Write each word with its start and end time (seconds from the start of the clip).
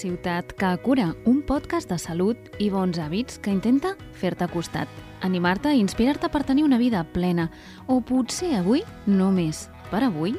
Ciutat 0.00 0.54
que 0.56 0.70
cura, 0.80 1.10
un 1.28 1.42
podcast 1.44 1.90
de 1.90 1.98
salut 2.00 2.48
i 2.58 2.70
bons 2.72 2.96
hàbits 2.96 3.36
que 3.44 3.52
intenta 3.52 3.92
fer-te 4.16 4.48
costat, 4.48 4.88
animar-te 5.20 5.74
i 5.74 5.82
inspirar-te 5.82 6.30
per 6.32 6.44
tenir 6.48 6.64
una 6.64 6.80
vida 6.80 7.02
plena, 7.12 7.50
o 7.86 8.00
potser 8.00 8.54
avui, 8.56 8.80
només 9.06 9.66
per 9.90 10.00
avui, 10.06 10.38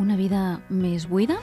una 0.00 0.20
vida 0.20 0.60
més 0.68 1.08
buida? 1.08 1.40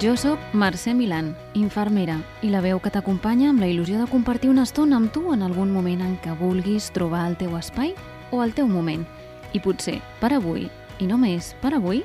Jo 0.00 0.16
sóc 0.16 0.40
Mercè 0.56 0.94
Milan, 0.96 1.34
infermera, 1.54 2.16
i 2.42 2.48
la 2.52 2.62
veu 2.64 2.80
que 2.80 2.90
t'acompanya 2.92 3.50
amb 3.52 3.60
la 3.60 3.68
il·lusió 3.68 4.00
de 4.00 4.08
compartir 4.10 4.48
una 4.50 4.64
estona 4.64 4.96
amb 4.96 5.12
tu 5.12 5.30
en 5.32 5.44
algun 5.44 5.72
moment 5.72 6.00
en 6.00 6.16
què 6.24 6.32
vulguis 6.36 6.88
trobar 6.96 7.26
el 7.28 7.36
teu 7.40 7.54
espai 7.58 7.92
o 8.32 8.42
el 8.42 8.56
teu 8.56 8.66
moment. 8.66 9.04
I 9.52 9.60
potser, 9.62 10.00
per 10.18 10.32
avui, 10.34 10.66
i 10.98 11.06
només 11.06 11.52
per 11.62 11.74
avui, 11.76 12.02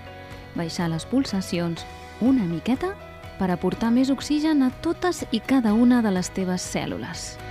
baixar 0.57 0.91
les 0.91 1.07
pulsacions 1.07 1.85
una 2.21 2.45
miqueta 2.45 2.93
per 3.37 3.51
aportar 3.53 3.91
més 3.93 4.11
oxigen 4.13 4.63
a 4.65 4.71
totes 4.85 5.23
i 5.31 5.39
cada 5.39 5.73
una 5.73 6.01
de 6.05 6.13
les 6.13 6.29
teves 6.33 6.65
cèl·lules. 6.75 7.46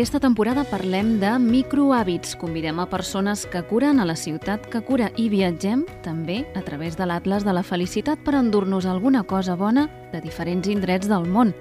Aquesta 0.00 0.16
temporada 0.16 0.62
parlem 0.64 1.18
de 1.20 1.28
microhàbits. 1.36 2.30
Convidem 2.40 2.78
a 2.80 2.86
persones 2.88 3.42
que 3.44 3.60
curen 3.68 3.98
a 4.00 4.06
la 4.08 4.14
ciutat 4.16 4.64
que 4.72 4.80
cura 4.80 5.10
i 5.20 5.26
viatgem 5.28 5.82
també 6.00 6.38
a 6.56 6.62
través 6.64 6.94
de 6.96 7.04
l'Atlas 7.04 7.44
de 7.44 7.52
la 7.52 7.60
Felicitat 7.60 8.22
per 8.24 8.32
endur-nos 8.38 8.86
alguna 8.88 9.20
cosa 9.28 9.58
bona 9.60 9.90
de 10.14 10.22
diferents 10.24 10.70
indrets 10.72 11.04
del 11.10 11.28
món. 11.28 11.52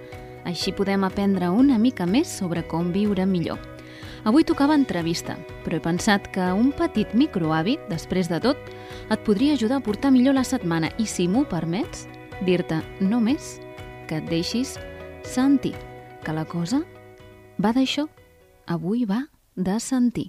Així 0.47 0.71
podem 0.71 1.03
aprendre 1.03 1.49
una 1.51 1.75
mica 1.77 2.07
més 2.07 2.31
sobre 2.31 2.63
com 2.63 2.93
viure 2.95 3.25
millor. 3.27 3.59
Avui 4.23 4.47
tocava 4.47 4.77
entrevista, 4.79 5.35
però 5.65 5.75
he 5.75 5.83
pensat 5.83 6.29
que 6.31 6.47
un 6.55 6.71
petit 6.71 7.11
microhàbit, 7.11 7.89
després 7.91 8.31
de 8.31 8.39
tot, 8.39 8.55
et 9.11 9.25
podria 9.27 9.57
ajudar 9.59 9.81
a 9.81 9.83
portar 9.83 10.13
millor 10.15 10.37
la 10.39 10.45
setmana 10.47 10.93
i, 10.95 11.09
si 11.11 11.27
m'ho 11.27 11.43
permets, 11.43 12.07
dir-te 12.47 12.79
només 13.03 13.57
que 14.07 14.23
et 14.23 14.31
deixis 14.31 14.77
sentir 15.27 15.75
que 16.23 16.31
la 16.31 16.47
cosa 16.47 16.85
va 17.59 17.75
d'això. 17.75 18.07
Avui 18.69 19.03
va 19.09 19.23
de 19.57 19.79
sentir. 19.81 20.27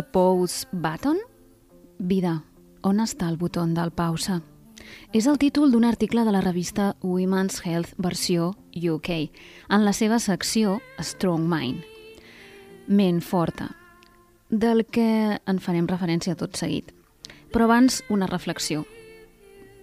The 0.00 0.12
pause 0.12 0.66
button? 0.72 1.18
Vida, 1.98 2.42
on 2.80 3.02
està 3.04 3.28
el 3.28 3.36
botó 3.36 3.66
del 3.68 3.90
pausa? 3.92 4.38
És 5.12 5.26
el 5.28 5.36
títol 5.36 5.74
d'un 5.74 5.84
article 5.84 6.24
de 6.24 6.32
la 6.32 6.40
revista 6.40 6.94
Women's 7.02 7.60
Health 7.66 7.92
versió 7.98 8.54
UK, 8.72 9.10
en 9.68 9.84
la 9.84 9.92
seva 9.92 10.18
secció 10.18 10.80
Strong 10.98 11.44
Mind. 11.44 11.84
Ment 12.88 13.20
forta, 13.20 13.76
del 14.48 14.86
que 14.86 15.36
en 15.44 15.60
farem 15.60 15.84
referència 15.86 16.34
tot 16.34 16.56
seguit. 16.56 16.94
Però 17.52 17.68
abans, 17.68 18.00
una 18.08 18.30
reflexió. 18.30 18.86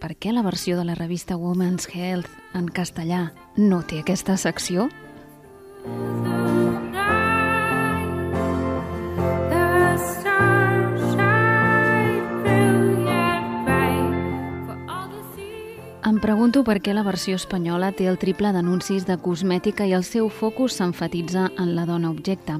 Per 0.01 0.15
què 0.17 0.33
la 0.33 0.41
versió 0.41 0.81
de 0.81 0.85
la 0.89 0.97
revista 0.97 1.37
Women's 1.37 1.85
Health 1.93 2.33
en 2.57 2.73
castellà 2.73 3.33
no 3.55 3.83
té 3.85 4.01
aquesta 4.01 4.37
secció? 4.37 4.89
the 5.87 6.56
Em 16.05 16.19
pregunto 16.21 16.61
per 16.63 16.77
què 16.85 16.93
la 16.93 17.01
versió 17.03 17.35
espanyola 17.35 17.89
té 17.97 18.05
el 18.07 18.19
triple 18.21 18.51
d'anuncis 18.53 19.07
de 19.07 19.15
cosmètica 19.17 19.87
i 19.89 19.95
el 19.97 20.05
seu 20.05 20.29
focus 20.29 20.77
s'enfatitza 20.77 21.47
en 21.57 21.73
la 21.75 21.87
dona 21.89 22.11
objecte. 22.13 22.59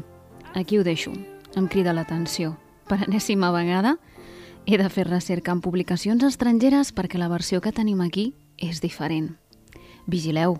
Aquí 0.56 0.80
ho 0.80 0.84
deixo. 0.84 1.14
Em 1.56 1.68
crida 1.70 1.94
l'atenció. 1.94 2.56
Per 2.90 2.98
enèsima 3.06 3.52
vegada, 3.54 3.98
he 4.66 4.82
de 4.82 4.90
fer 4.90 5.06
recerca 5.08 5.54
en 5.54 5.62
publicacions 5.62 6.26
estrangeres 6.26 6.92
perquè 6.92 7.22
la 7.22 7.30
versió 7.30 7.62
que 7.62 7.72
tenim 7.72 8.02
aquí 8.02 8.34
és 8.58 8.82
diferent. 8.82 9.36
Vigileu, 10.08 10.58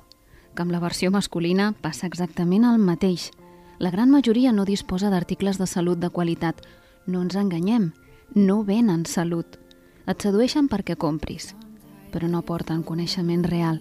que 0.54 0.62
amb 0.62 0.72
la 0.72 0.80
versió 0.80 1.10
masculina 1.12 1.74
passa 1.82 2.06
exactament 2.06 2.64
el 2.64 2.78
mateix. 2.78 3.32
La 3.80 3.90
gran 3.90 4.14
majoria 4.14 4.54
no 4.54 4.70
disposa 4.70 5.10
d'articles 5.10 5.58
de 5.58 5.66
salut 5.66 5.98
de 5.98 6.14
qualitat. 6.14 6.62
No 7.08 7.26
ens 7.26 7.36
enganyem, 7.36 7.92
no 8.36 8.62
venen 8.64 9.06
salut. 9.10 9.58
Et 10.08 10.22
sedueixen 10.22 10.70
perquè 10.70 10.96
compris, 10.96 11.56
però 12.18 12.26
no 12.34 12.42
porten 12.42 12.82
coneixement 12.82 13.44
real. 13.46 13.78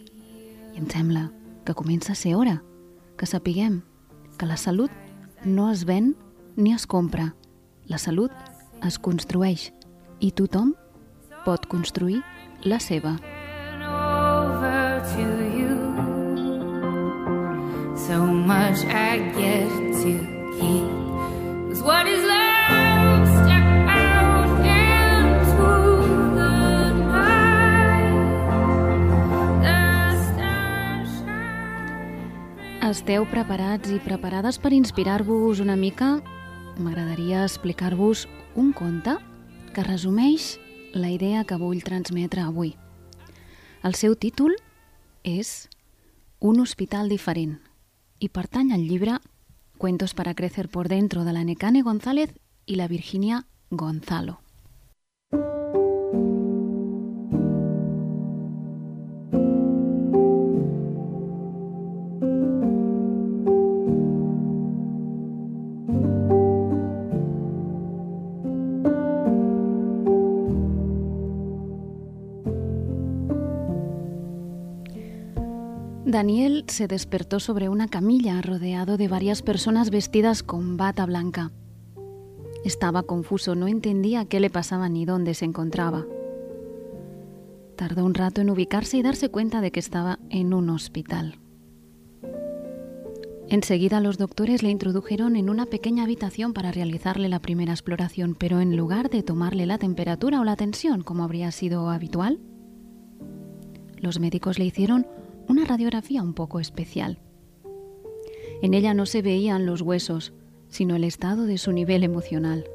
I 0.77 0.83
em 0.83 0.85
sembla 0.93 1.31
que 1.65 1.73
comença 1.73 2.13
a 2.13 2.19
ser 2.21 2.35
hora 2.37 2.59
que 3.17 3.25
sapiguem 3.25 3.79
que 4.37 4.45
la 4.45 4.59
salut 4.61 4.93
no 5.43 5.71
es 5.73 5.87
ven 5.89 6.13
ni 6.55 6.75
es 6.75 6.85
compra. 6.85 7.33
La 7.89 7.97
salut 7.97 8.33
es 8.85 8.99
construeix 9.01 9.71
i 10.21 10.35
tothom 10.37 10.75
pot 11.47 11.65
construir 11.65 12.21
la 12.61 12.77
seva. 12.77 13.17
So 17.97 18.21
much 18.21 18.85
I 18.85 19.33
get 19.33 19.86
Esteu 33.17 33.31
preparats 33.33 33.89
i 33.89 33.97
preparades 34.05 34.59
per 34.61 34.75
inspirar-vos 34.77 35.63
una 35.65 35.73
mica? 35.81 36.19
M'agradaria 36.77 37.47
explicar-vos 37.47 38.27
un 38.61 38.75
conte 38.77 39.15
que 39.73 39.85
resumeix 39.87 40.59
la 40.93 41.09
idea 41.09 41.47
que 41.49 41.57
vull 41.57 41.81
transmetre 41.81 42.45
avui. 42.45 42.75
El 43.81 43.97
seu 43.97 44.19
títol 44.21 44.53
és 45.25 45.71
Un 46.45 46.61
hospital 46.61 47.09
diferent 47.09 47.57
i 48.21 48.29
pertany 48.29 48.77
al 48.77 48.85
llibre 48.85 49.17
Cuentos 49.79 50.13
para 50.13 50.35
crecer 50.35 50.69
por 50.69 50.93
dentro 50.93 51.25
de 51.25 51.33
la 51.33 51.45
Necane 51.49 51.81
González 51.81 52.37
i 52.67 52.77
la 52.77 52.87
Virginia 52.87 53.47
Gonzalo. 53.71 54.43
Daniel 76.17 76.65
se 76.67 76.89
despertó 76.89 77.41
sobre 77.41 77.69
una 77.69 77.89
camilla 77.89 78.41
rodeado 78.41 78.97
de 78.97 79.07
varias 79.07 79.43
personas 79.43 79.91
vestidas 79.91 80.43
con 80.43 80.79
bata 80.79 81.05
blanca. 81.05 81.53
Estaba 82.65 83.03
confuso, 83.03 83.55
no 83.55 83.69
entendía 83.69 84.25
qué 84.25 84.41
le 84.41 84.49
pasaba 84.49 84.89
ni 84.89 85.05
dónde 85.05 85.35
se 85.35 85.45
encontraba. 85.45 86.07
Tardó 87.77 88.07
un 88.07 88.15
rato 88.15 88.41
en 88.41 88.49
ubicarse 88.49 88.97
y 88.97 89.03
darse 89.03 89.29
cuenta 89.29 89.61
de 89.61 89.71
que 89.71 89.79
estaba 89.79 90.19
en 90.31 90.55
un 90.55 90.71
hospital. 90.71 91.39
Enseguida 93.51 94.01
los 94.01 94.17
doctores 94.17 94.63
le 94.63 94.71
introdujeron 94.71 95.37
en 95.37 95.51
una 95.51 95.67
pequeña 95.67 96.05
habitación 96.05 96.55
para 96.55 96.73
realizarle 96.73 97.29
la 97.29 97.41
primera 97.41 97.75
exploración, 97.75 98.35
pero 98.35 98.63
en 98.63 98.75
lugar 98.75 99.11
de 99.11 99.23
tomarle 99.23 99.67
la 99.67 99.77
temperatura 99.77 100.41
o 100.41 100.45
la 100.45 100.57
tensión 100.57 101.03
como 101.03 101.25
habría 101.25 101.51
sido 101.53 101.91
habitual, 101.91 102.41
los 103.99 104.19
médicos 104.19 104.59
le 104.59 104.65
hicieron 104.65 105.07
una 105.49 105.65
radiografía 105.65 106.23
un 106.23 106.35
poco 106.35 106.61
especial. 106.61 107.19
En 108.63 108.75
ella 108.75 108.95
no 108.95 109.07
se 109.07 109.23
veían 109.23 109.67
los 109.67 109.83
huesos, 109.83 110.33
sino 110.69 110.97
el 110.97 111.05
estado 111.05 111.45
de 111.45 111.59
su 111.59 111.73
nivel 111.73 112.05
emocional. 112.05 112.69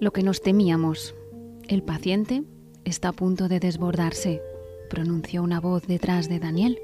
Lo 0.00 0.12
que 0.12 0.22
nos 0.22 0.42
temíamos, 0.42 1.14
el 1.68 1.82
paciente 1.82 2.44
está 2.84 3.08
a 3.08 3.12
punto 3.12 3.48
de 3.48 3.60
desbordarse, 3.60 4.40
pronunció 4.90 5.42
una 5.42 5.60
voz 5.60 5.86
detrás 5.86 6.28
de 6.28 6.38
Daniel. 6.38 6.78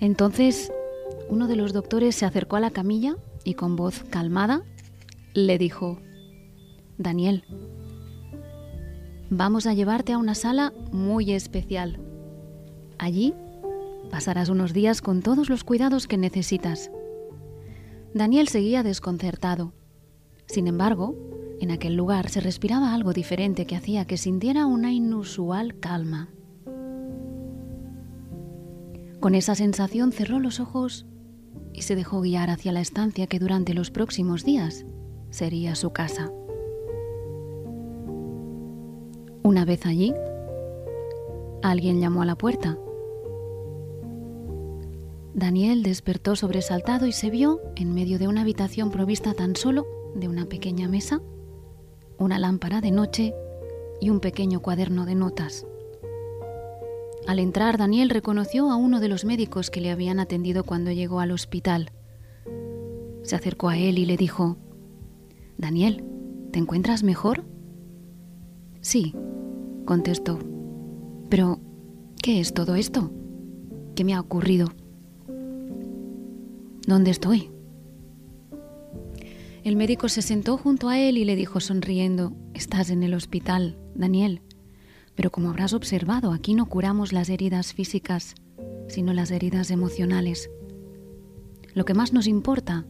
Entonces, 0.00 0.72
uno 1.28 1.46
de 1.46 1.56
los 1.56 1.72
doctores 1.72 2.14
se 2.14 2.26
acercó 2.26 2.56
a 2.56 2.60
la 2.60 2.70
camilla 2.70 3.16
y 3.44 3.54
con 3.54 3.76
voz 3.76 4.04
calmada 4.04 4.62
le 5.34 5.58
dijo, 5.58 6.00
Daniel, 6.96 7.44
vamos 9.30 9.66
a 9.66 9.74
llevarte 9.74 10.12
a 10.12 10.18
una 10.18 10.34
sala 10.34 10.72
muy 10.92 11.32
especial. 11.32 12.00
Allí 12.98 13.34
pasarás 14.10 14.48
unos 14.48 14.72
días 14.72 15.02
con 15.02 15.22
todos 15.22 15.48
los 15.48 15.64
cuidados 15.64 16.06
que 16.06 16.16
necesitas. 16.16 16.90
Daniel 18.14 18.48
seguía 18.48 18.82
desconcertado. 18.82 19.72
Sin 20.46 20.66
embargo, 20.66 21.14
en 21.60 21.70
aquel 21.70 21.94
lugar 21.94 22.30
se 22.30 22.40
respiraba 22.40 22.94
algo 22.94 23.12
diferente 23.12 23.66
que 23.66 23.76
hacía 23.76 24.06
que 24.06 24.16
sintiera 24.16 24.66
una 24.66 24.92
inusual 24.92 25.78
calma. 25.78 26.30
Con 29.20 29.34
esa 29.34 29.54
sensación 29.54 30.12
cerró 30.12 30.38
los 30.38 30.60
ojos 30.60 31.04
y 31.74 31.82
se 31.82 31.96
dejó 31.96 32.20
guiar 32.20 32.50
hacia 32.50 32.72
la 32.72 32.80
estancia 32.80 33.26
que 33.26 33.38
durante 33.38 33.74
los 33.74 33.90
próximos 33.90 34.44
días 34.44 34.86
sería 35.30 35.74
su 35.74 35.90
casa. 35.90 36.30
Una 39.48 39.64
vez 39.64 39.86
allí, 39.86 40.12
alguien 41.62 42.02
llamó 42.02 42.20
a 42.20 42.26
la 42.26 42.36
puerta. 42.36 42.76
Daniel 45.32 45.82
despertó 45.82 46.36
sobresaltado 46.36 47.06
y 47.06 47.12
se 47.12 47.30
vio 47.30 47.62
en 47.74 47.94
medio 47.94 48.18
de 48.18 48.28
una 48.28 48.42
habitación 48.42 48.90
provista 48.90 49.32
tan 49.32 49.56
solo 49.56 49.86
de 50.14 50.28
una 50.28 50.44
pequeña 50.44 50.86
mesa, 50.86 51.22
una 52.18 52.38
lámpara 52.38 52.82
de 52.82 52.90
noche 52.90 53.34
y 54.02 54.10
un 54.10 54.20
pequeño 54.20 54.60
cuaderno 54.60 55.06
de 55.06 55.14
notas. 55.14 55.66
Al 57.26 57.38
entrar, 57.38 57.78
Daniel 57.78 58.10
reconoció 58.10 58.70
a 58.70 58.76
uno 58.76 59.00
de 59.00 59.08
los 59.08 59.24
médicos 59.24 59.70
que 59.70 59.80
le 59.80 59.90
habían 59.90 60.20
atendido 60.20 60.62
cuando 60.62 60.92
llegó 60.92 61.20
al 61.20 61.30
hospital. 61.30 61.90
Se 63.22 63.34
acercó 63.34 63.70
a 63.70 63.78
él 63.78 63.96
y 63.96 64.04
le 64.04 64.18
dijo, 64.18 64.58
Daniel, 65.56 66.04
¿te 66.52 66.58
encuentras 66.58 67.02
mejor? 67.02 67.46
Sí, 68.82 69.14
contestó. 69.88 70.38
Pero, 71.30 71.60
¿qué 72.22 72.40
es 72.40 72.52
todo 72.52 72.74
esto? 72.74 73.10
¿Qué 73.96 74.04
me 74.04 74.12
ha 74.12 74.20
ocurrido? 74.20 74.68
¿Dónde 76.86 77.10
estoy? 77.10 77.50
El 79.64 79.76
médico 79.76 80.10
se 80.10 80.20
sentó 80.20 80.58
junto 80.58 80.90
a 80.90 80.98
él 80.98 81.16
y 81.16 81.24
le 81.24 81.36
dijo 81.36 81.58
sonriendo, 81.60 82.36
Estás 82.52 82.90
en 82.90 83.02
el 83.02 83.14
hospital, 83.14 83.78
Daniel. 83.94 84.42
Pero 85.14 85.30
como 85.30 85.48
habrás 85.48 85.72
observado, 85.72 86.32
aquí 86.32 86.52
no 86.52 86.66
curamos 86.66 87.14
las 87.14 87.30
heridas 87.30 87.72
físicas, 87.72 88.34
sino 88.88 89.14
las 89.14 89.30
heridas 89.30 89.70
emocionales. 89.70 90.50
Lo 91.72 91.86
que 91.86 91.94
más 91.94 92.12
nos 92.12 92.26
importa 92.26 92.84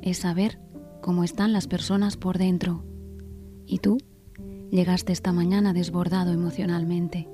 es 0.00 0.16
saber 0.16 0.58
cómo 1.02 1.22
están 1.22 1.52
las 1.52 1.66
personas 1.66 2.16
por 2.16 2.38
dentro. 2.38 2.82
¿Y 3.66 3.80
tú? 3.80 3.98
Llegaste 4.70 5.12
esta 5.12 5.32
mañana 5.32 5.72
desbordado 5.72 6.32
emocionalmente. 6.32 7.28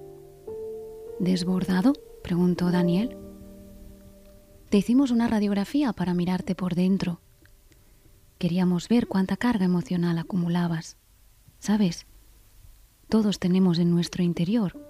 ¿Desbordado? 1.21 1.93
preguntó 2.23 2.71
Daniel. 2.71 3.19
Te 4.71 4.79
hicimos 4.79 5.11
una 5.11 5.29
radiografía 5.29 5.93
para 5.93 6.15
mirarte 6.15 6.55
por 6.55 6.75
dentro. 6.75 7.21
Queríamos 8.39 8.89
ver 8.89 9.07
cuánta 9.07 9.37
carga 9.37 9.67
emocional 9.67 10.17
acumulabas. 10.17 10.97
¿Sabes? 11.59 12.07
Todos 13.11 13.39
tenemos 13.39 13.79
en 13.79 13.91
nuestro 13.91 14.23
interior 14.23 14.83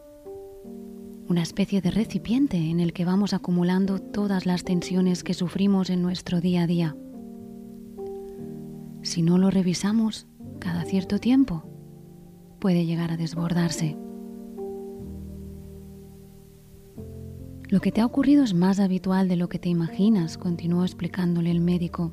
una 1.29 1.43
especie 1.43 1.81
de 1.81 1.91
recipiente 1.91 2.57
en 2.57 2.79
el 2.79 2.93
que 2.93 3.05
vamos 3.05 3.35
acumulando 3.35 3.99
todas 3.99 4.47
las 4.47 4.63
tensiones 4.63 5.25
que 5.25 5.35
sufrimos 5.35 5.91
en 5.91 6.01
nuestro 6.01 6.41
día 6.41 6.63
a 6.63 6.67
día. 6.69 6.97
Si 9.03 9.23
no 9.23 9.37
lo 9.37 9.51
revisamos 9.51 10.29
cada 10.61 10.85
cierto 10.85 11.19
tiempo, 11.19 11.75
puede 12.67 12.85
llegar 12.85 13.13
a 13.13 13.17
desbordarse. 13.17 13.97
Lo 17.69 17.79
que 17.79 17.93
te 17.93 18.01
ha 18.01 18.05
ocurrido 18.05 18.43
es 18.43 18.55
más 18.55 18.81
habitual 18.81 19.29
de 19.29 19.37
lo 19.37 19.49
que 19.49 19.61
te 19.61 19.69
imaginas, 19.69 20.37
continuó 20.37 20.83
explicándole 20.83 21.53
el 21.53 21.61
médico. 21.61 22.13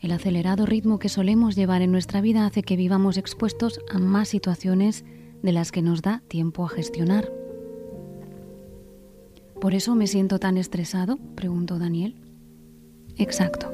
El 0.00 0.10
acelerado 0.10 0.66
ritmo 0.66 0.98
que 0.98 1.08
solemos 1.08 1.54
llevar 1.54 1.80
en 1.80 1.92
nuestra 1.92 2.20
vida 2.22 2.44
hace 2.44 2.64
que 2.64 2.74
vivamos 2.74 3.16
expuestos 3.16 3.78
a 3.88 4.00
más 4.00 4.26
situaciones 4.26 5.04
de 5.44 5.52
las 5.52 5.70
que 5.70 5.80
nos 5.80 6.02
da 6.02 6.20
tiempo 6.26 6.64
a 6.64 6.70
gestionar. 6.70 7.32
¿Por 9.60 9.74
eso 9.74 9.94
me 9.94 10.08
siento 10.08 10.40
tan 10.40 10.56
estresado? 10.56 11.18
preguntó 11.36 11.78
Daniel. 11.78 12.16
Exacto. 13.16 13.72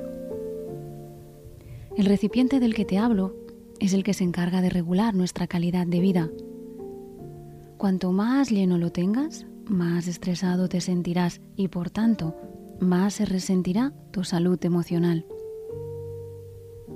El 1.97 2.05
recipiente 2.05 2.61
del 2.61 2.75
que 2.75 2.85
te 2.85 2.99
hablo 2.99 3.35
es 3.81 3.95
el 3.95 4.05
que 4.05 4.15
se 4.15 4.25
encarga 4.25 4.61
de 4.61 4.69
regular 4.69 5.15
nuestra 5.15 5.47
calidad 5.47 5.87
de 5.87 6.01
vida. 6.01 6.31
Cuanto 7.79 8.13
más 8.13 8.51
lleno 8.51 8.77
lo 8.77 8.93
tengas, 8.93 9.47
más 9.65 10.07
estresado 10.07 10.69
te 10.69 10.83
sentirás 10.83 11.41
y 11.57 11.69
por 11.69 11.89
tanto 11.89 12.37
más 12.79 13.15
se 13.15 13.25
resentirá 13.25 13.93
tu 14.11 14.23
salud 14.23 14.63
emocional. 14.65 15.25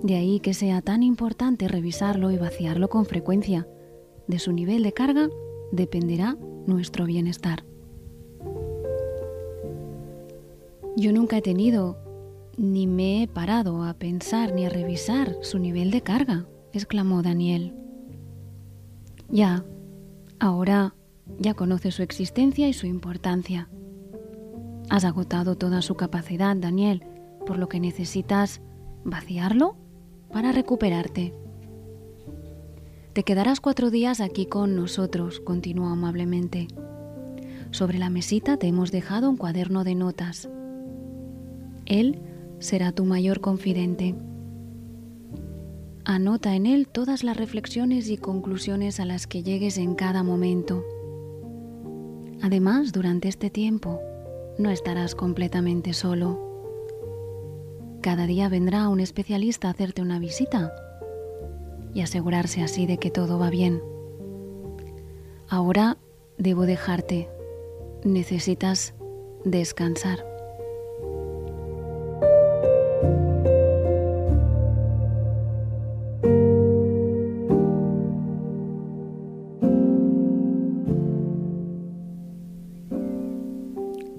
De 0.03 0.17
ahí 0.17 0.41
que 0.41 0.53
sea 0.53 0.83
tan 0.83 1.03
importante 1.03 1.69
revisarlo 1.69 2.31
y 2.31 2.37
vaciarlo 2.37 2.89
con 2.91 3.07
frecuencia. 3.07 3.67
De 4.29 4.39
su 4.39 4.53
nivel 4.53 4.83
de 4.83 4.93
carga 4.93 5.31
dependerá 5.73 6.37
nuestro 6.67 7.07
bienestar. 7.07 7.65
Yo 10.97 11.13
nunca 11.13 11.39
he 11.39 11.43
tenido, 11.43 11.99
ni 12.59 12.87
me 12.87 13.23
he 13.23 13.29
parado 13.29 13.83
a 13.83 13.95
pensar 13.95 14.55
ni 14.55 14.67
a 14.67 14.69
revisar 14.69 15.37
su 15.41 15.59
nivel 15.59 15.91
de 15.91 16.03
carga 16.03 16.47
exclamó 16.79 17.23
Daniel. 17.23 17.75
Ya, 19.29 19.65
ahora 20.39 20.95
ya 21.39 21.55
conoces 21.55 21.95
su 21.95 22.03
existencia 22.03 22.69
y 22.69 22.73
su 22.73 22.87
importancia. 22.87 23.69
Has 24.91 25.05
agotado 25.05 25.57
toda 25.57 25.83
su 25.83 25.95
capacidad, 25.95 26.55
Daniel, 26.57 27.05
por 27.47 27.59
lo 27.59 27.69
que 27.69 27.81
necesitas 27.81 28.61
vaciarlo 29.05 29.77
para 30.33 30.53
recuperarte. 30.53 31.35
Te 33.13 33.23
quedarás 33.23 33.61
cuatro 33.61 33.91
días 33.91 34.21
aquí 34.21 34.47
con 34.47 34.75
nosotros, 34.75 35.41
continuó 35.41 35.89
amablemente. 35.89 36.69
Sobre 37.71 37.99
la 37.99 38.11
mesita 38.11 38.57
te 38.57 38.67
hemos 38.67 38.91
dejado 38.91 39.31
un 39.31 39.37
cuaderno 39.37 39.85
de 39.85 39.95
notas. 39.95 40.49
Él 41.87 42.21
será 42.59 42.93
tu 42.93 43.05
mayor 43.05 43.41
confidente. 43.41 44.15
Anota 46.07 46.55
en 46.55 46.67
él 46.67 46.87
todas 46.87 47.25
las 47.25 47.35
reflexiones 47.35 48.11
y 48.11 48.19
conclusiones 48.19 49.01
a 49.01 49.07
las 49.07 49.27
que 49.27 49.43
llegues 49.43 49.79
en 49.79 49.95
cada 49.95 50.23
momento. 50.23 50.85
Además, 52.43 52.93
durante 52.93 53.29
este 53.29 53.49
tiempo, 53.49 54.03
no 54.59 54.69
estarás 54.69 55.15
completamente 55.15 55.95
solo. 55.95 56.39
Cada 58.03 58.27
día 58.27 58.51
vendrá 58.51 58.91
un 58.91 59.01
especialista 59.01 59.69
a 59.69 59.71
hacerte 59.71 60.03
una 60.03 60.19
visita 60.19 60.75
y 61.95 62.03
asegurarse 62.03 62.61
así 62.63 62.85
de 62.85 62.99
que 62.99 63.11
todo 63.11 63.39
va 63.39 63.49
bien. 63.49 63.81
Ahora 65.49 65.97
debo 66.37 66.67
dejarte. 66.67 67.31
Necesitas 68.05 68.93
descansar. 69.47 70.34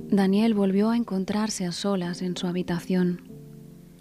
Daniel 0.09 0.53
volvió 0.53 0.91
a 0.91 0.97
encontrarse 0.97 1.65
a 1.65 1.71
solas 1.71 2.21
en 2.21 2.37
su 2.37 2.45
habitación. 2.45 3.21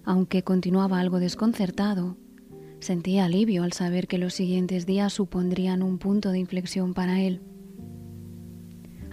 Aunque 0.04 0.42
continuaba 0.42 1.00
algo 1.00 1.18
desconcertado, 1.18 2.18
sentía 2.80 3.25
alivio 3.25 3.62
al 3.62 3.73
saber 3.73 4.06
que 4.06 4.18
los 4.18 4.34
siguientes 4.34 4.84
días 4.84 5.14
supondrían 5.14 5.82
un 5.82 5.99
punto 5.99 6.30
de 6.30 6.38
inflexión 6.38 6.92
para 6.92 7.20
él. 7.23 7.40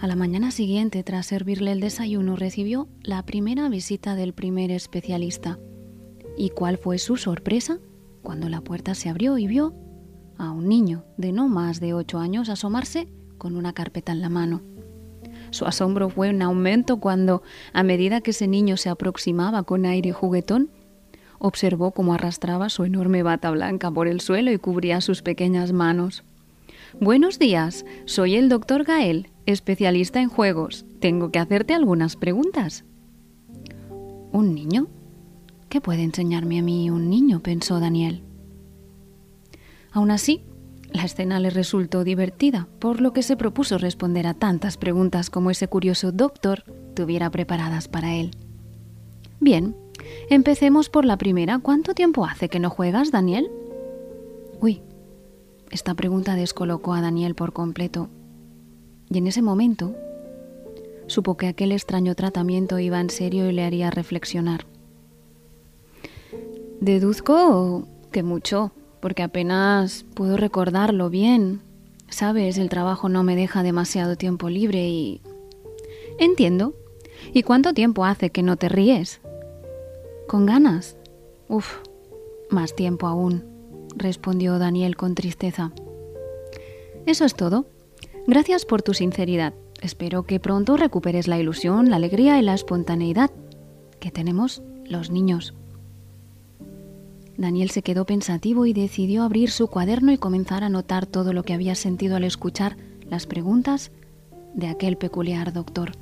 A 0.00 0.06
la 0.06 0.16
mañana 0.16 0.50
siguiente, 0.50 1.02
tras 1.02 1.26
servirle 1.26 1.72
el 1.72 1.80
desayuno, 1.80 2.36
recibió 2.36 2.88
la 3.02 3.24
primera 3.24 3.68
visita 3.70 4.14
del 4.14 4.34
primer 4.34 4.70
especialista. 4.70 5.58
¿Y 6.36 6.50
cuál 6.50 6.76
fue 6.76 6.98
su 6.98 7.16
sorpresa? 7.16 7.78
Cuando 8.20 8.48
la 8.48 8.60
puerta 8.60 8.94
se 8.94 9.08
abrió 9.08 9.38
y 9.38 9.46
vio 9.46 9.74
a 10.36 10.50
un 10.50 10.68
niño 10.68 11.04
de 11.16 11.32
no 11.32 11.48
más 11.48 11.80
de 11.80 11.94
ocho 11.94 12.18
años 12.18 12.48
asomarse 12.48 13.08
con 13.38 13.56
una 13.56 13.72
carpeta 13.72 14.12
en 14.12 14.20
la 14.20 14.28
mano. 14.28 14.71
Su 15.52 15.66
asombro 15.66 16.08
fue 16.08 16.30
en 16.30 16.40
aumento 16.40 16.96
cuando, 16.96 17.42
a 17.74 17.82
medida 17.82 18.22
que 18.22 18.30
ese 18.30 18.48
niño 18.48 18.78
se 18.78 18.88
aproximaba 18.88 19.64
con 19.64 19.84
aire 19.84 20.10
juguetón, 20.10 20.70
observó 21.38 21.90
cómo 21.90 22.14
arrastraba 22.14 22.70
su 22.70 22.84
enorme 22.84 23.22
bata 23.22 23.50
blanca 23.50 23.90
por 23.90 24.08
el 24.08 24.22
suelo 24.22 24.50
y 24.50 24.56
cubría 24.56 25.02
sus 25.02 25.20
pequeñas 25.20 25.72
manos. 25.72 26.24
Buenos 27.00 27.38
días, 27.38 27.84
soy 28.06 28.36
el 28.36 28.48
doctor 28.48 28.84
Gael, 28.84 29.28
especialista 29.44 30.22
en 30.22 30.30
juegos. 30.30 30.86
Tengo 31.00 31.30
que 31.30 31.38
hacerte 31.38 31.74
algunas 31.74 32.16
preguntas. 32.16 32.84
¿Un 34.32 34.54
niño? 34.54 34.86
¿Qué 35.68 35.82
puede 35.82 36.02
enseñarme 36.02 36.60
a 36.60 36.62
mí 36.62 36.88
un 36.88 37.10
niño? 37.10 37.40
pensó 37.40 37.78
Daniel. 37.78 38.22
Aún 39.90 40.10
así, 40.10 40.44
la 40.92 41.04
escena 41.04 41.40
le 41.40 41.50
resultó 41.50 42.04
divertida, 42.04 42.68
por 42.78 43.00
lo 43.00 43.12
que 43.12 43.22
se 43.22 43.36
propuso 43.36 43.78
responder 43.78 44.26
a 44.26 44.34
tantas 44.34 44.76
preguntas 44.76 45.30
como 45.30 45.50
ese 45.50 45.68
curioso 45.68 46.12
doctor 46.12 46.64
tuviera 46.94 47.30
preparadas 47.30 47.88
para 47.88 48.14
él. 48.14 48.32
Bien, 49.40 49.74
Empecemos 50.28 50.88
por 50.88 51.04
la 51.04 51.16
primera. 51.16 51.58
¿Cuánto 51.58 51.94
tiempo 51.94 52.24
hace 52.24 52.48
que 52.48 52.60
no 52.60 52.70
juegas, 52.70 53.10
Daniel? 53.10 53.50
Uy, 54.60 54.82
esta 55.70 55.94
pregunta 55.94 56.34
descolocó 56.34 56.94
a 56.94 57.00
Daniel 57.00 57.34
por 57.34 57.52
completo. 57.52 58.08
Y 59.10 59.18
en 59.18 59.26
ese 59.26 59.42
momento 59.42 59.94
supo 61.06 61.36
que 61.36 61.48
aquel 61.48 61.72
extraño 61.72 62.14
tratamiento 62.14 62.78
iba 62.78 63.00
en 63.00 63.10
serio 63.10 63.48
y 63.48 63.52
le 63.52 63.64
haría 63.64 63.90
reflexionar. 63.90 64.66
Deduzco 66.80 67.86
que 68.10 68.22
mucho, 68.22 68.72
porque 69.02 69.24
apenas 69.24 70.06
puedo 70.14 70.36
recordarlo 70.36 71.10
bien. 71.10 71.60
Sabes, 72.08 72.56
el 72.56 72.68
trabajo 72.68 73.08
no 73.08 73.24
me 73.24 73.34
deja 73.34 73.64
demasiado 73.64 74.16
tiempo 74.16 74.48
libre 74.48 74.88
y... 74.88 75.20
Entiendo. 76.20 76.74
¿Y 77.34 77.42
cuánto 77.42 77.74
tiempo 77.74 78.04
hace 78.04 78.30
que 78.30 78.44
no 78.44 78.56
te 78.56 78.68
ríes? 78.68 79.20
¿Con 80.28 80.46
ganas? 80.46 80.96
Uf, 81.48 81.78
más 82.48 82.76
tiempo 82.76 83.08
aún, 83.08 83.44
respondió 83.96 84.58
Daniel 84.60 84.96
con 84.96 85.16
tristeza. 85.16 85.72
Eso 87.04 87.24
es 87.24 87.34
todo. 87.34 87.66
Gracias 88.28 88.64
por 88.64 88.82
tu 88.82 88.94
sinceridad. 88.94 89.52
Espero 89.80 90.22
que 90.22 90.38
pronto 90.38 90.76
recuperes 90.76 91.26
la 91.26 91.40
ilusión, 91.40 91.90
la 91.90 91.96
alegría 91.96 92.38
y 92.38 92.42
la 92.42 92.54
espontaneidad 92.54 93.32
que 93.98 94.12
tenemos 94.12 94.62
los 94.84 95.10
niños. 95.10 95.54
Daniel 97.36 97.70
se 97.70 97.82
quedó 97.82 98.04
pensativo 98.04 98.66
y 98.66 98.72
decidió 98.72 99.22
abrir 99.22 99.50
su 99.50 99.68
cuaderno 99.68 100.12
y 100.12 100.18
comenzar 100.18 100.64
a 100.64 100.68
notar 100.68 101.06
todo 101.06 101.32
lo 101.32 101.42
que 101.42 101.54
había 101.54 101.74
sentido 101.74 102.16
al 102.16 102.24
escuchar 102.24 102.76
las 103.08 103.26
preguntas 103.26 103.90
de 104.54 104.68
aquel 104.68 104.96
peculiar 104.96 105.52
doctor. 105.52 105.92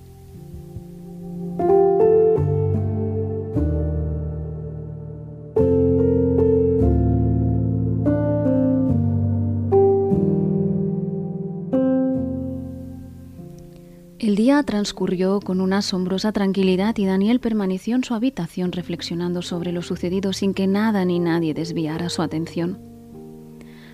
Transcurrió 14.63 15.41
con 15.41 15.61
una 15.61 15.79
asombrosa 15.79 16.33
tranquilidad 16.33 16.97
y 16.99 17.07
Daniel 17.07 17.41
permaneció 17.41 17.97
en 17.97 18.05
su 18.05 18.15
habitación 18.15 18.73
reflexionando 18.73 19.43
sobre 19.43 19.73
lo 19.73 19.83
sucedido 19.83 20.33
sin 20.33 20.55
que 20.55 20.67
nada 20.67 21.05
ni 21.05 21.19
nadie 21.19 21.55
desviara 21.55 22.09
su 22.09 22.23
atención. 22.23 22.79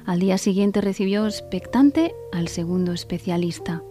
Al 0.05 0.21
día 0.21 0.39
siguiente 0.39 0.81
recibió 0.81 1.27
expectante 1.27 2.15
al 2.33 2.49
segundo 2.49 2.93
especialista. 2.93 3.83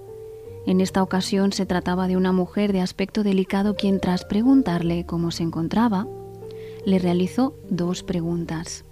En 0.66 0.82
esta 0.82 1.04
ocasión 1.04 1.52
se 1.52 1.66
trataba 1.66 2.08
de 2.08 2.18
una 2.18 2.32
mujer 2.32 2.72
de 2.72 2.82
aspecto 2.82 3.24
delicado 3.24 3.76
quien 3.76 4.00
tras 4.00 4.26
preguntarle 4.26 5.06
cómo 5.06 5.32
se 5.32 5.44
encontraba, 5.44 6.08
le 6.86 7.00
realizó 7.00 7.54
dos 7.70 8.04
preguntas. 8.04 8.86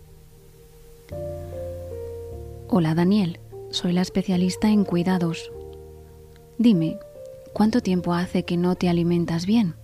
Hola 2.67 2.95
Daniel, 2.95 3.39
soy 3.71 3.93
la 3.93 4.01
especialista 4.01 4.69
en 4.69 4.83
cuidados. 4.83 5.51
Dime, 6.57 6.97
¿Cuánto 7.53 7.81
tiempo 7.81 8.13
hace 8.13 8.43
que 8.43 8.57
no 8.57 8.75
te 8.75 8.89
alimentas 8.89 9.45
bien? 9.45 9.75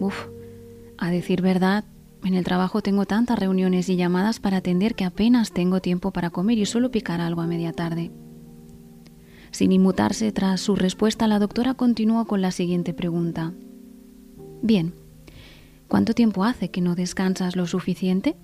Uf, 0.00 0.26
a 0.98 1.10
decir 1.10 1.40
verdad, 1.40 1.84
en 2.24 2.34
el 2.34 2.44
trabajo 2.44 2.82
tengo 2.82 3.06
tantas 3.06 3.38
reuniones 3.38 3.88
y 3.88 3.96
llamadas 3.96 4.38
para 4.38 4.58
atender 4.58 4.94
que 4.94 5.04
apenas 5.04 5.52
tengo 5.52 5.80
tiempo 5.80 6.10
para 6.10 6.28
comer 6.28 6.58
y 6.58 6.66
solo 6.66 6.90
picar 6.90 7.22
algo 7.22 7.40
a 7.40 7.46
media 7.46 7.72
tarde. 7.72 8.10
Sin 9.50 9.72
inmutarse 9.72 10.30
tras 10.30 10.60
su 10.60 10.76
respuesta, 10.76 11.26
la 11.26 11.38
doctora 11.38 11.72
continuó 11.72 12.26
con 12.26 12.42
la 12.42 12.50
siguiente 12.50 12.92
pregunta. 12.92 13.54
Bien, 14.60 14.94
¿cuánto 15.88 16.12
tiempo 16.12 16.44
hace 16.44 16.70
que 16.70 16.82
no 16.82 16.94
descansas 16.94 17.56
lo 17.56 17.66
suficiente? 17.66 18.36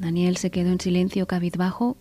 Daniel 0.00 0.36
se 0.36 0.50
quedó 0.50 0.70
en 0.70 0.80
silencio 0.80 1.26
cabizbajo 1.26 1.96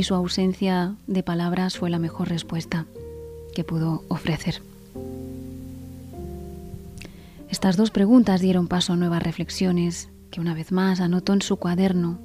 y 0.00 0.02
su 0.02 0.14
ausencia 0.14 0.94
de 1.06 1.22
palabras 1.22 1.76
fue 1.76 1.90
la 1.90 1.98
mejor 1.98 2.30
respuesta 2.30 2.86
que 3.54 3.64
pudo 3.64 4.02
ofrecer. 4.08 4.62
Estas 7.50 7.76
dos 7.76 7.90
preguntas 7.90 8.40
dieron 8.40 8.66
paso 8.66 8.94
a 8.94 8.96
nuevas 8.96 9.22
reflexiones 9.22 10.08
que 10.30 10.40
una 10.40 10.54
vez 10.54 10.72
más 10.72 11.02
anotó 11.02 11.34
en 11.34 11.42
su 11.42 11.56
cuaderno. 11.56 12.18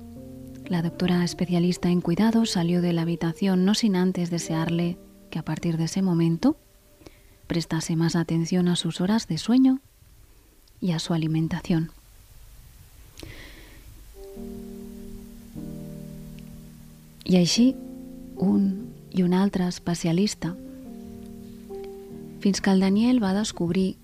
La 0.67 0.81
doctora 0.83 1.25
especialista 1.25 1.89
en 1.89 1.99
cuidados 1.99 2.51
salió 2.51 2.81
de 2.81 2.93
la 2.93 3.01
habitación 3.01 3.65
no 3.65 3.73
sin 3.73 3.97
antes 3.97 4.29
desearle 4.29 4.97
que 5.29 5.39
a 5.39 5.43
partir 5.43 5.75
de 5.75 5.83
ese 5.83 6.01
momento 6.01 6.55
prestase 7.45 7.97
más 7.97 8.15
atención 8.15 8.69
a 8.69 8.77
sus 8.77 9.01
horas 9.01 9.27
de 9.27 9.37
sueño 9.37 9.81
y 10.79 10.93
a 10.93 10.99
su 10.99 11.13
alimentación. 11.13 11.91
I 17.25 17.39
així, 17.39 17.71
un 18.37 18.93
i 19.15 19.23
un 19.23 19.33
altre 19.33 19.65
especialista, 19.65 20.51
fins 22.43 22.61
que 22.61 22.69
el 22.69 22.83
Daniel 22.83 23.21
va 23.23 23.33
descobrir 23.33 23.95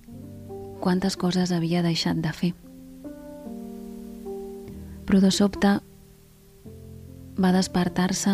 quantes 0.81 1.17
coses 1.17 1.51
havia 1.51 1.83
deixat 1.85 2.17
de 2.17 2.31
fer. 2.33 2.53
Però 5.05 5.19
de 5.21 5.29
sobte 5.35 5.75
va 7.37 7.51
despertar-se 7.53 8.33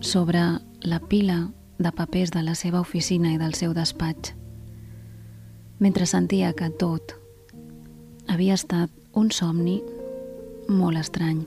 sobre 0.00 0.42
la 0.82 0.98
pila 0.98 1.38
de 1.78 1.92
papers 1.92 2.34
de 2.34 2.42
la 2.42 2.56
seva 2.58 2.80
oficina 2.80 3.30
i 3.30 3.38
del 3.38 3.54
seu 3.54 3.76
despatx, 3.76 4.34
mentre 5.78 6.10
sentia 6.10 6.50
que 6.58 6.72
tot 6.74 7.14
havia 8.26 8.58
estat 8.58 8.90
un 9.14 9.30
somni 9.30 9.78
molt 10.66 10.98
estrany. 10.98 11.44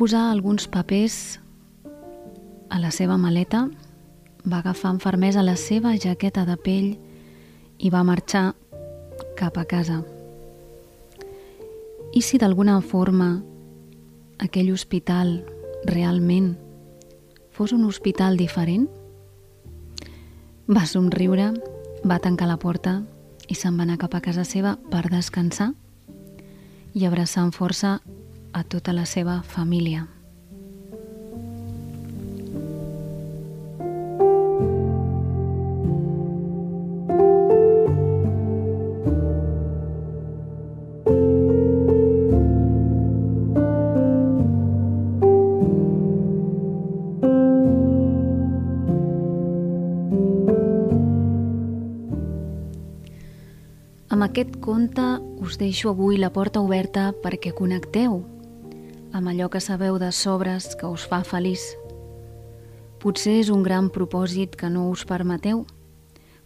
Posar 0.00 0.30
alguns 0.30 0.66
papers 0.66 1.40
a 2.70 2.78
la 2.80 2.88
seva 2.88 3.18
maleta, 3.20 3.66
va 4.48 4.62
agafar 4.62 4.94
amb 4.94 5.02
fermesa 5.04 5.42
la 5.44 5.58
seva 5.60 5.90
jaqueta 6.00 6.46
de 6.48 6.54
pell 6.56 6.94
i 7.76 7.90
va 7.92 8.00
marxar 8.08 8.54
cap 9.36 9.58
a 9.60 9.66
casa. 9.68 9.98
I 12.16 12.22
si 12.24 12.40
d'alguna 12.40 12.78
forma 12.80 13.42
aquell 14.40 14.70
hospital 14.72 15.34
realment 15.84 16.54
fos 17.52 17.74
un 17.76 17.84
hospital 17.84 18.40
diferent? 18.40 18.86
Va 20.64 20.86
somriure, 20.88 21.50
va 22.08 22.22
tancar 22.24 22.48
la 22.48 22.56
porta 22.56 23.02
i 23.52 23.58
se'n 23.58 23.76
va 23.76 23.84
anar 23.84 24.00
cap 24.00 24.16
a 24.16 24.22
casa 24.24 24.48
seva 24.48 24.78
per 24.88 25.10
descansar 25.12 25.74
i 26.96 27.04
abraçar 27.04 27.44
amb 27.44 27.52
força 27.52 27.98
a 28.52 28.64
tota 28.64 28.92
la 28.92 29.06
seva 29.06 29.42
família. 29.42 30.06
Amb 54.10 54.26
aquest 54.26 54.56
conte 54.60 55.04
us 55.40 55.54
deixo 55.56 55.94
avui 55.94 56.18
la 56.18 56.28
porta 56.34 56.60
oberta 56.60 57.06
perquè 57.22 57.54
connecteu 57.56 58.18
amb 59.12 59.28
allò 59.28 59.48
que 59.50 59.60
sabeu 59.60 59.98
de 59.98 60.12
sobres 60.12 60.74
que 60.78 60.86
us 60.86 61.06
fa 61.08 61.22
feliç. 61.26 61.62
Potser 63.00 63.38
és 63.40 63.50
un 63.50 63.62
gran 63.64 63.88
propòsit 63.90 64.56
que 64.60 64.70
no 64.70 64.90
us 64.90 65.06
permeteu. 65.08 65.64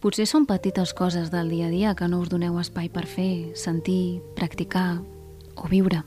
Potser 0.01 0.25
són 0.29 0.47
petites 0.47 0.93
coses 0.95 1.31
del 1.33 1.49
dia 1.49 1.67
a 1.67 1.73
dia 1.73 1.95
que 1.95 2.07
no 2.07 2.21
us 2.23 2.29
doneu 2.29 2.57
espai 2.61 2.89
per 2.89 3.05
fer, 3.05 3.53
sentir, 3.55 4.21
practicar 4.37 5.01
o 5.55 5.69
viure. 5.69 6.03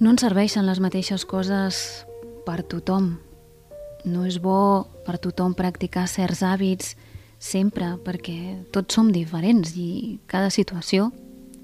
No 0.00 0.12
ens 0.12 0.24
serveixen 0.24 0.66
les 0.66 0.80
mateixes 0.80 1.26
coses 1.28 2.04
per 2.46 2.62
tothom. 2.64 3.18
No 4.04 4.24
és 4.24 4.40
bo 4.40 4.88
per 5.04 5.18
tothom 5.20 5.54
practicar 5.54 6.06
certs 6.08 6.40
hàbits 6.42 6.94
sempre 7.40 7.94
perquè 8.04 8.64
tots 8.72 8.96
som 8.96 9.12
diferents 9.12 9.76
i 9.76 10.20
cada 10.28 10.50
situació 10.52 11.10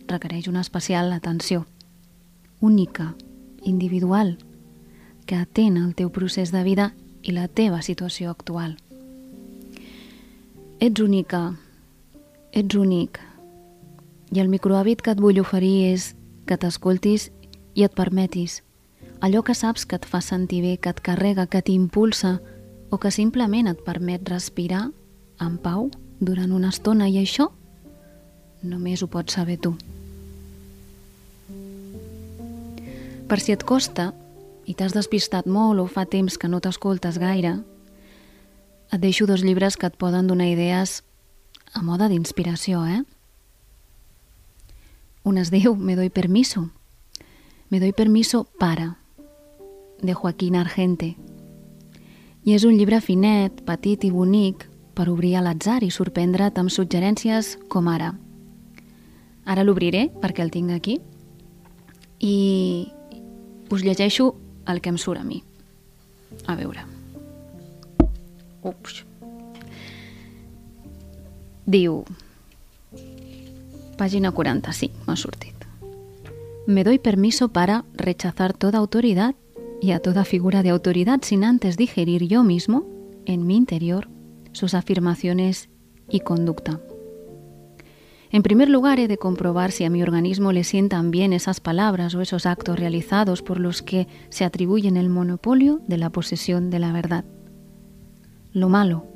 requereix 0.08 0.48
una 0.48 0.62
especial 0.64 1.12
atenció 1.12 1.64
única, 2.60 3.14
individual, 3.62 4.38
que 5.26 5.36
atén 5.36 5.76
el 5.76 5.94
teu 5.94 6.10
procés 6.10 6.52
de 6.52 6.62
vida 6.62 6.94
i 7.22 7.32
la 7.32 7.48
teva 7.48 7.82
situació 7.82 8.30
actual. 8.30 8.76
Ets 10.78 11.00
única, 11.00 11.56
ets 12.52 12.76
únic, 12.76 13.18
i 14.32 14.40
el 14.40 14.52
microhàbit 14.52 15.02
que 15.02 15.14
et 15.14 15.20
vull 15.22 15.40
oferir 15.40 15.92
és 15.94 16.14
que 16.46 16.58
t'escoltis 16.58 17.30
i 17.74 17.84
et 17.86 17.94
permetis 17.94 18.60
allò 19.20 19.42
que 19.42 19.54
saps 19.54 19.86
que 19.86 19.96
et 19.96 20.06
fa 20.06 20.20
sentir 20.20 20.62
bé, 20.62 20.76
que 20.78 20.90
et 20.90 21.00
carrega, 21.00 21.46
que 21.46 21.62
t'impulsa 21.62 22.40
o 22.90 22.98
que 22.98 23.10
simplement 23.10 23.68
et 23.68 23.82
permet 23.84 24.28
respirar 24.28 24.90
en 25.40 25.58
pau 25.58 25.90
durant 26.20 26.52
una 26.52 26.70
estona 26.74 27.08
i 27.08 27.18
això 27.20 27.50
només 28.62 29.02
ho 29.02 29.08
pots 29.08 29.36
saber 29.36 29.58
tu. 29.60 29.76
Per 33.26 33.40
si 33.42 33.50
et 33.52 33.64
costa 33.66 34.12
i 34.66 34.74
t'has 34.74 34.94
despistat 34.94 35.46
molt 35.50 35.82
o 35.82 35.86
fa 35.90 36.06
temps 36.06 36.38
que 36.38 36.50
no 36.50 36.60
t'escoltes 36.62 37.18
gaire, 37.18 37.56
et 38.92 39.02
deixo 39.02 39.26
dos 39.26 39.42
llibres 39.42 39.76
que 39.76 39.88
et 39.90 39.98
poden 39.98 40.26
donar 40.30 40.46
idees 40.46 41.02
a 41.74 41.82
moda 41.82 42.08
d'inspiració, 42.08 42.84
eh? 42.86 43.02
Un 45.26 45.38
es 45.38 45.50
diu 45.50 45.74
Me 45.74 45.96
doy 45.96 46.08
permiso. 46.08 46.70
Me 47.68 47.80
doy 47.80 47.92
permiso 47.92 48.44
para, 48.60 48.98
de 50.00 50.14
Joaquín 50.14 50.54
Argente. 50.54 51.16
I 52.46 52.54
és 52.54 52.62
un 52.62 52.76
llibre 52.78 53.00
finet, 53.02 53.64
petit 53.66 54.04
i 54.06 54.12
bonic 54.14 54.68
per 54.94 55.08
obrir 55.10 55.34
a 55.34 55.42
l'atzar 55.42 55.82
i 55.82 55.90
sorprendre't 55.90 56.60
amb 56.62 56.70
suggerències 56.70 57.56
com 57.68 57.90
ara. 57.90 58.12
Ara 59.44 59.64
l'obriré 59.66 60.06
perquè 60.22 60.46
el 60.46 60.54
tinc 60.54 60.70
aquí 60.70 61.00
i 62.22 62.86
us 63.70 63.82
llegeixo 63.82 64.34
el 64.66 64.80
que 64.80 64.90
em 64.90 64.96
a 64.96 65.24
mi. 65.24 65.42
A 66.46 66.54
veure. 66.54 66.84
Ups. 68.62 69.04
Diu... 71.66 72.04
Pàgina 73.96 74.30
45, 74.30 75.06
m'ha 75.06 75.16
sortit. 75.16 75.54
Me 76.66 76.84
doy 76.84 76.98
permiso 76.98 77.48
para 77.48 77.84
rechazar 77.94 78.52
toda 78.52 78.78
autoridad 78.78 79.34
y 79.80 79.92
a 79.92 80.00
toda 80.00 80.24
figura 80.24 80.62
de 80.62 80.70
autoridad 80.70 81.20
sin 81.22 81.44
antes 81.44 81.76
digerir 81.76 82.26
yo 82.28 82.42
mismo, 82.42 82.84
en 83.24 83.46
mi 83.46 83.56
interior, 83.56 84.08
sus 84.52 84.74
afirmaciones 84.74 85.68
y 86.10 86.20
conducta. 86.20 86.80
En 88.36 88.42
primer 88.42 88.68
lugar, 88.68 89.00
he 89.00 89.08
de 89.08 89.16
comprobar 89.16 89.72
si 89.72 89.84
a 89.84 89.88
mi 89.88 90.02
organismo 90.02 90.52
le 90.52 90.62
sientan 90.62 91.10
bien 91.10 91.32
esas 91.32 91.58
palabras 91.58 92.14
o 92.14 92.20
esos 92.20 92.44
actos 92.44 92.78
realizados 92.78 93.40
por 93.40 93.58
los 93.58 93.80
que 93.80 94.08
se 94.28 94.44
atribuyen 94.44 94.98
el 94.98 95.08
monopolio 95.08 95.80
de 95.88 95.96
la 95.96 96.10
posesión 96.10 96.68
de 96.68 96.78
la 96.78 96.92
verdad. 96.92 97.24
Lo 98.52 98.68
malo 98.68 99.06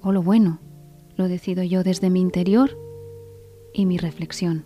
o 0.00 0.10
lo 0.10 0.22
bueno 0.22 0.58
lo 1.16 1.28
decido 1.28 1.62
yo 1.62 1.82
desde 1.82 2.08
mi 2.08 2.22
interior 2.22 2.78
y 3.74 3.84
mi 3.84 3.98
reflexión, 3.98 4.64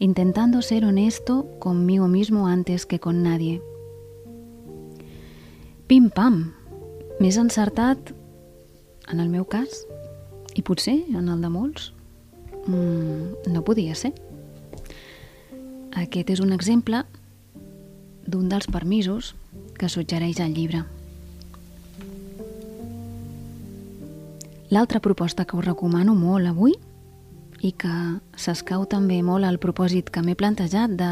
intentando 0.00 0.60
ser 0.60 0.84
honesto 0.84 1.46
conmigo 1.60 2.08
mismo 2.08 2.48
antes 2.48 2.86
que 2.86 2.98
con 2.98 3.22
nadie. 3.22 3.62
Pim 5.86 6.10
pam, 6.10 6.54
m'és 7.20 7.38
encertat 7.38 8.10
en 9.06 9.20
el 9.22 9.30
meu 9.30 9.46
cas 9.46 9.86
i 10.58 10.66
potser 10.66 11.04
en 11.06 11.30
el 11.30 11.95
mm, 12.66 13.52
no 13.52 13.62
podia 13.64 13.94
ser. 13.94 14.12
Aquest 15.96 16.30
és 16.30 16.42
un 16.44 16.52
exemple 16.52 17.04
d'un 18.26 18.50
dels 18.50 18.68
permisos 18.68 19.34
que 19.78 19.88
suggereix 19.88 20.40
el 20.44 20.54
llibre. 20.54 20.84
L'altra 24.68 25.00
proposta 25.00 25.46
que 25.46 25.56
us 25.56 25.64
recomano 25.64 26.16
molt 26.18 26.50
avui 26.50 26.74
i 27.62 27.72
que 27.72 27.94
s'escau 28.36 28.84
també 28.90 29.22
molt 29.22 29.46
al 29.46 29.60
propòsit 29.62 30.10
que 30.10 30.22
m'he 30.26 30.34
plantejat 30.34 30.98
de 30.98 31.10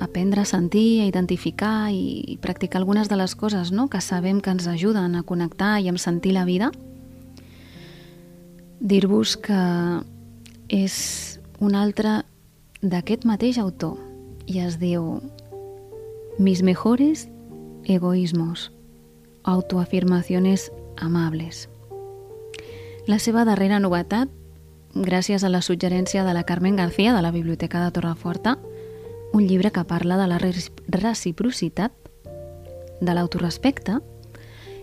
aprendre 0.00 0.42
a 0.42 0.48
sentir, 0.48 1.02
a 1.02 1.08
identificar 1.08 1.90
i 1.90 2.38
practicar 2.40 2.78
algunes 2.80 3.08
de 3.08 3.16
les 3.16 3.34
coses 3.34 3.72
no? 3.72 3.88
que 3.88 4.00
sabem 4.00 4.40
que 4.40 4.52
ens 4.54 4.68
ajuden 4.68 5.16
a 5.16 5.24
connectar 5.24 5.80
i 5.80 5.88
a 5.88 5.98
sentir 5.98 6.32
la 6.36 6.44
vida– 6.44 6.70
dir-vos 8.80 9.36
que 9.36 9.60
és 10.68 11.40
un 11.60 11.74
altre 11.74 12.22
d'aquest 12.82 13.24
mateix 13.24 13.58
autor 13.58 13.96
i 14.46 14.60
es 14.60 14.78
diu 14.78 15.20
Mis 16.38 16.60
mejores 16.62 17.30
egoísmos, 17.86 18.70
autoafirmaciones 19.42 20.70
amables. 20.98 21.70
La 23.06 23.18
seva 23.18 23.46
darrera 23.46 23.78
novetat, 23.80 24.28
gràcies 24.92 25.44
a 25.44 25.48
la 25.48 25.62
suggerència 25.62 26.24
de 26.26 26.34
la 26.36 26.44
Carmen 26.44 26.76
García 26.76 27.14
de 27.14 27.22
la 27.22 27.30
Biblioteca 27.32 27.82
de 27.82 27.90
Torreforta, 27.90 28.58
un 29.32 29.46
llibre 29.48 29.72
que 29.72 29.84
parla 29.84 30.18
de 30.18 30.26
la 30.28 30.38
reciprocitat, 30.38 31.92
de 33.00 33.14
l'autorespecte 33.14 34.00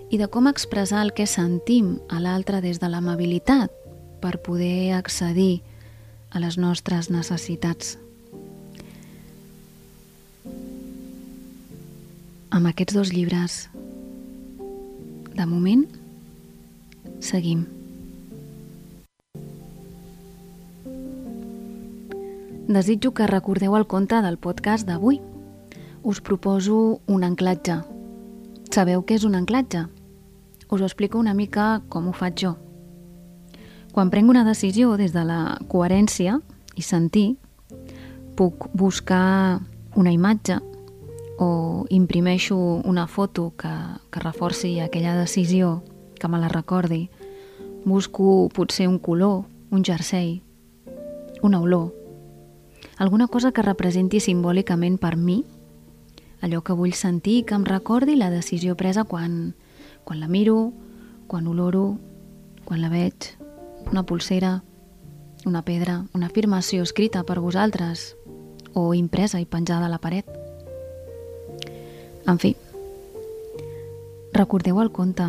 i 0.10 0.18
de 0.18 0.28
com 0.30 0.50
expressar 0.50 1.02
el 1.06 1.14
que 1.14 1.30
sentim 1.30 2.00
a 2.10 2.20
l'altre 2.22 2.62
des 2.62 2.80
de 2.82 2.90
l'amabilitat, 2.90 3.83
per 4.24 4.40
poder 4.40 4.96
accedir 4.96 5.60
a 6.32 6.40
les 6.40 6.56
nostres 6.56 7.12
necessitats. 7.12 7.98
Amb 12.54 12.70
aquests 12.70 12.96
dos 12.96 13.12
llibres, 13.12 13.68
de 15.36 15.46
moment, 15.50 15.84
seguim. 17.20 17.66
Desitjo 22.74 23.12
que 23.12 23.28
recordeu 23.28 23.76
el 23.76 23.90
conte 23.92 24.22
del 24.24 24.40
podcast 24.40 24.88
d'avui. 24.88 25.20
Us 26.04 26.22
proposo 26.22 27.02
un 27.12 27.26
anclatge. 27.28 27.82
Sabeu 28.72 29.04
què 29.04 29.20
és 29.20 29.28
un 29.28 29.36
anclatge? 29.36 29.88
Us 30.70 30.80
ho 30.80 30.86
explico 30.88 31.20
una 31.20 31.36
mica 31.36 31.82
com 31.90 32.08
ho 32.08 32.16
faig 32.16 32.46
jo. 32.46 32.56
Quan 33.94 34.10
prenc 34.10 34.30
una 34.30 34.44
decisió 34.44 34.96
des 34.98 35.14
de 35.14 35.22
la 35.22 35.60
coherència 35.70 36.40
i 36.76 36.82
sentir, 36.82 37.36
puc 38.34 38.66
buscar 38.74 39.62
una 39.96 40.12
imatge 40.12 40.58
o 41.38 41.86
imprimeixo 41.94 42.58
una 42.58 43.06
foto 43.06 43.52
que, 43.58 43.70
que 44.10 44.24
reforci 44.24 44.80
aquella 44.80 45.14
decisió, 45.16 45.84
que 46.20 46.28
me 46.28 46.40
la 46.42 46.50
recordi. 46.50 47.10
Busco 47.86 48.50
potser 48.50 48.88
un 48.88 48.98
color, 48.98 49.44
un 49.70 49.84
jersei, 49.84 50.42
una 51.44 51.62
olor, 51.62 51.94
alguna 52.98 53.28
cosa 53.28 53.52
que 53.52 53.62
representi 53.62 54.20
simbòlicament 54.20 54.98
per 54.98 55.18
mi 55.18 55.44
allò 56.44 56.60
que 56.62 56.76
vull 56.76 56.92
sentir 56.98 57.46
que 57.48 57.56
em 57.56 57.64
recordi 57.64 58.18
la 58.18 58.30
decisió 58.34 58.76
presa 58.76 59.06
quan, 59.08 59.54
quan 60.04 60.20
la 60.20 60.28
miro, 60.28 60.74
quan 61.28 61.48
oloro, 61.48 61.98
quan 62.66 62.82
la 62.84 62.90
veig, 62.92 63.32
una 63.92 64.04
pulsera, 64.04 64.64
una 65.46 65.62
pedra, 65.62 66.06
una 66.14 66.28
afirmació 66.28 66.84
escrita 66.84 67.24
per 67.24 67.40
vosaltres 67.40 68.16
o 68.74 68.94
impresa 68.94 69.40
i 69.40 69.46
penjada 69.46 69.86
a 69.88 69.92
la 69.92 70.00
paret. 70.02 70.28
En 72.28 72.40
fi, 72.40 72.56
recordeu 74.34 74.80
el 74.82 74.92
conte, 74.92 75.28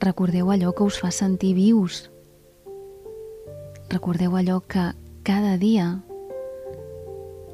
recordeu 0.00 0.52
allò 0.52 0.72
que 0.76 0.84
us 0.84 1.00
fa 1.00 1.10
sentir 1.10 1.54
vius, 1.56 2.10
recordeu 3.88 4.36
allò 4.36 4.60
que 4.60 4.92
cada 5.22 5.56
dia 5.56 6.02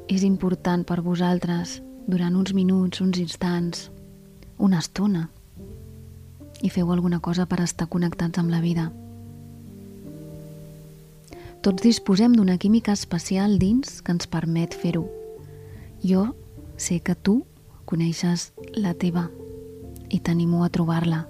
és 0.09 0.23
important 0.25 0.83
per 0.83 1.01
vosaltres 1.05 1.79
durant 2.07 2.35
uns 2.35 2.53
minuts, 2.57 3.01
uns 3.01 3.19
instants, 3.21 3.89
una 4.57 4.79
estona, 4.81 5.29
i 6.61 6.69
feu 6.69 6.91
alguna 6.91 7.19
cosa 7.23 7.45
per 7.45 7.61
estar 7.63 7.87
connectats 7.87 8.41
amb 8.41 8.51
la 8.51 8.59
vida. 8.59 8.89
Tots 11.59 11.83
disposem 11.83 12.31
d'una 12.37 12.55
química 12.55 12.93
especial 12.95 13.57
dins 13.59 13.97
que 13.99 14.13
ens 14.15 14.29
permet 14.31 14.71
fer-ho. 14.71 15.01
Jo 15.99 16.29
sé 16.79 17.01
que 17.03 17.17
tu 17.19 17.41
coneixes 17.83 18.53
la 18.79 18.93
teva 18.95 19.25
i 20.07 20.21
t'animo 20.23 20.63
a 20.63 20.69
trobar-la. 20.71 21.25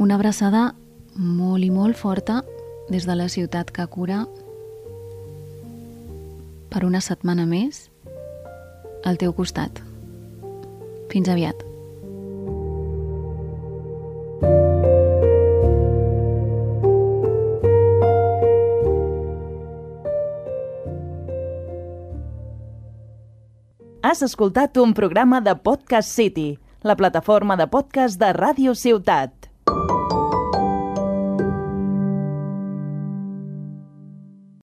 Una 0.00 0.16
abraçada 0.16 0.70
molt 1.14 1.68
i 1.68 1.68
molt 1.68 2.00
forta 2.00 2.40
des 2.88 3.04
de 3.04 3.18
la 3.20 3.28
ciutat 3.28 3.68
que 3.76 3.84
cura 3.92 4.24
per 6.72 6.86
una 6.88 7.02
setmana 7.04 7.44
més 7.44 7.84
al 9.04 9.18
teu 9.20 9.34
costat. 9.36 9.82
Fins 11.12 11.28
aviat. 11.28 11.60
Has 24.02 24.24
escoltat 24.24 24.76
un 24.80 24.96
programa 24.96 25.40
de 25.40 25.54
Podcast 25.56 26.10
City, 26.10 26.58
la 26.82 26.96
plataforma 26.96 27.56
de 27.56 27.68
podcast 27.70 28.18
de 28.20 28.32
Ràdio 28.36 28.74
Ciutat. 28.76 29.41